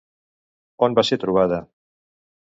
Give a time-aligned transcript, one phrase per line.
[0.87, 1.61] On va ser trobada?